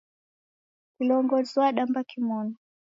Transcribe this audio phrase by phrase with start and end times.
[0.95, 2.53] Kilongozi w'adamba kimonu